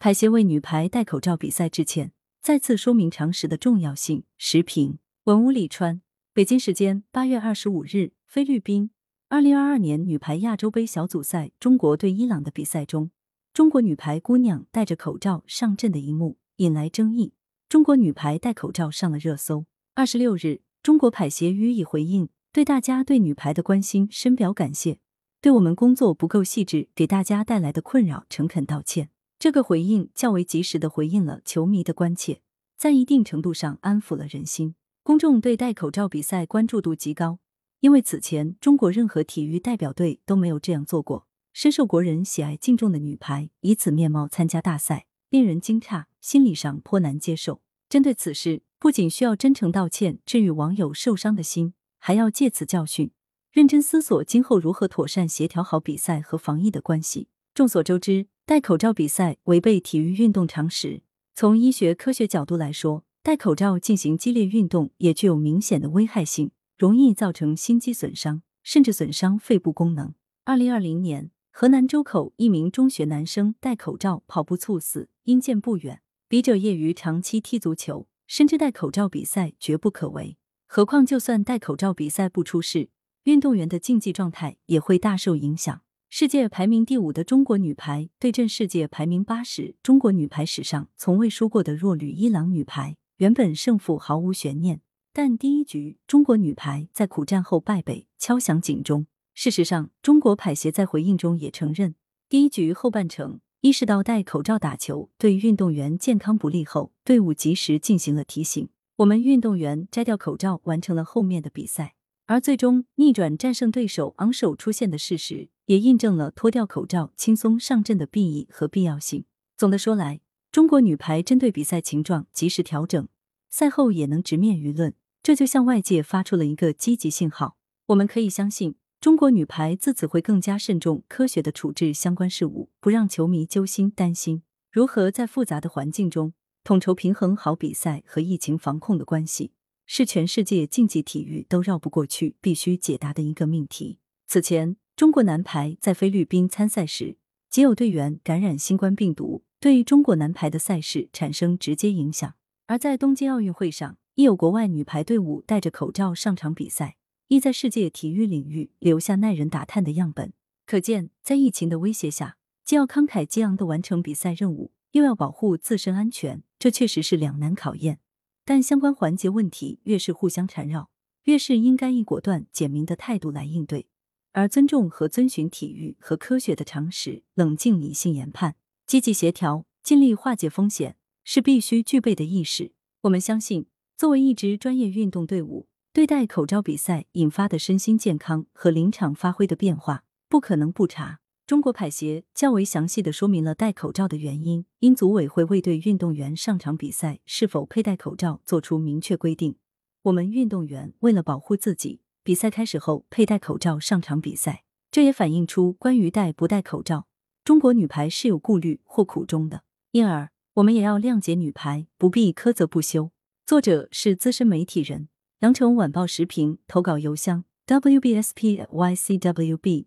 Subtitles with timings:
[0.00, 4.22] 排协为女排戴口罩比赛致歉，再次说明常识的重要性。
[4.36, 6.00] 时评：文武里川。
[6.32, 8.92] 北京时间八月二十五日，菲律宾
[9.28, 13.10] 二零二二年女排亚洲杯小组赛中国对伊朗的比赛中，
[13.52, 17.32] 中国女排姑娘戴着口罩上阵的一幕引来争议。
[17.68, 19.66] 中国女排戴口罩上了热搜。
[19.96, 25.00] 二十六日，中国排协予以回应，对大家对女排的关心深表感谢，
[25.40, 29.10] 对我们工作不够细致给大家带来的困扰诚恳道歉。
[29.38, 32.40] 这个回应较为及时的回应了球迷的关切，
[32.76, 34.74] 在一定程度上安抚了人心。
[35.04, 37.38] 公众对戴口罩比赛关注度极高，
[37.78, 41.28] 因为此前中国任何体育代表队都没有这样做过。
[41.52, 47.62] 深受国人喜爱敬重的女排以此面貌参加大赛，令人惊诧，心理上颇难接受。
[47.88, 53.12] 针对此事，不仅需要真诚道歉，治愈网友受伤的心，还要借此教训，
[53.52, 57.28] 认真思索今后如何妥善协调好比赛和防疫的关系。
[57.58, 61.02] 众所周知，戴口罩比赛违背体育运动常识。
[61.34, 70.14] 从医学科学角度来说，戴口罩进行激烈运动也具有明显的危害性，容易造成心肌损伤，甚至损伤肺部功能。
[70.44, 76.00] 二零二零年，河南周口一名中学男生戴口罩跑步猝死，因见不远。
[76.28, 80.36] 笔者业余长期踢足球，深知戴口罩比赛绝不可为。
[80.68, 82.90] 何况就算戴口罩比赛不出事，
[83.24, 85.80] 运动员的竞技状态也会大受影响。
[86.10, 94.80] 世界排名第五的中国女排对阵世界排名八十、中国女排史上从未输过的弱旅伊朗女排，原本胜负毫无悬念，
[95.12, 99.06] 但第一局中国女排在苦战后败北，敲响警钟。
[99.34, 101.94] 事实上，中国排协在回应中也承认，
[102.30, 103.40] 第一局后半程。
[103.60, 108.66] 意识到戴口罩打球对运动员健康不利后，队伍及时进行了提醒。
[108.96, 111.96] 我们运动员摘掉口罩，完成了后面的比赛，
[112.28, 119.24] 而最终逆转战胜对手、昂首出现的事实，也印证了脱掉口罩轻松上阵的裨益和必要性。
[119.56, 120.20] 总的说来，
[120.52, 123.08] 中国女排针对比赛情状及时调整，
[123.48, 127.56] 赛后也能直面舆论，这就向外界发出了一个积极信号。
[127.86, 128.76] 我们可以相信。
[129.00, 134.42] 中国女排自此会更加慎重、科学的处置相关事务，不让球迷揪心担心。
[134.70, 136.34] 如何在复杂的环境中
[136.64, 139.52] 统筹平衡好比赛和疫情防控的关系，
[139.88, 143.98] 是全世界竞技体育都绕不过去、必须解答的一个命题。
[144.26, 147.16] 此前，中国男排在菲律宾参赛时，
[147.48, 152.32] 仅有队员感染新冠病毒，对中国男排的赛事产生直接影响；
[152.66, 156.96] 而在东京奥运会上，亦有国外女排队伍戴着口罩上场比赛。
[157.28, 160.32] 亦在世界体育领域留下耐人打探的样本。
[160.64, 168.00] 可见，在疫情的威胁下，既要慷慨激昂的完成比赛任务，又要保护自身安全，这确实是两难考验。
[168.48, 170.88] 但相关环节问题越是互相缠绕，
[171.24, 173.88] 越是应该以果断简明的态度来应对。
[174.32, 178.56] 而尊重和遵循体育和科学的常识，冷静理性研判，
[178.86, 182.72] 积极协调，尽力化解风险，是必须具备的意识。
[183.02, 183.66] 我们相信，
[183.98, 185.68] 作为一支专业运动队伍。
[185.92, 191.20] 对待口罩比赛引发的身心健康和临场发挥的变化，不可能不查。
[191.48, 199.56] 中国排协较为详细的说明了戴口罩的原因，因组委会未对运动员上场比赛是否佩戴口罩作出明确规定。
[200.02, 207.06] 我们运动员为了保护自己，比赛开始后佩戴口罩上场比赛，这也反映出关于戴不戴口罩，
[207.42, 209.62] 中国女排是有顾虑或苦衷的。
[209.92, 213.10] 因而，我们也要谅解女排，不必苛责不休。
[213.46, 215.08] 作者是资深媒体人。
[215.38, 218.66] 羊城晚报时评投稿邮箱：wbspycwb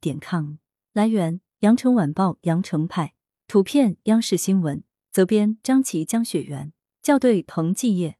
[0.00, 0.54] 点 com。
[0.94, 3.12] 来源：羊城晚报羊城派。
[3.46, 4.82] 图片：央视新闻。
[5.12, 6.72] 责编：张琪、江雪媛。
[7.02, 8.19] 校对：彭继业。